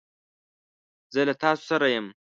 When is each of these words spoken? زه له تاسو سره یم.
زه 1.13 1.21
له 1.27 1.33
تاسو 1.43 1.63
سره 1.71 1.87
یم. 1.95 2.07